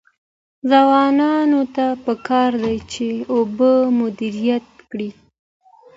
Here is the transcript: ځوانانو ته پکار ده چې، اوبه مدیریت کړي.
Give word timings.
ځوانانو 0.69 1.61
ته 1.75 1.85
پکار 2.05 2.51
ده 2.63 2.73
چې، 2.91 3.07
اوبه 3.33 3.71
مدیریت 3.99 4.67
کړي. 4.89 5.09